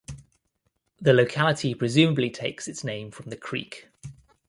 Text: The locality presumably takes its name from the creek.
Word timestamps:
The 0.99 1.13
locality 1.13 1.75
presumably 1.75 2.31
takes 2.31 2.67
its 2.67 2.83
name 2.83 3.11
from 3.11 3.29
the 3.29 3.37
creek. 3.37 3.87